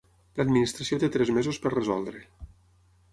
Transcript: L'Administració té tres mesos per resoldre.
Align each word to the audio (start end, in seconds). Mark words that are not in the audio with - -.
L'Administració 0.39 0.99
té 1.03 1.09
tres 1.17 1.31
mesos 1.37 1.59
per 1.67 1.73
resoldre. 1.75 2.23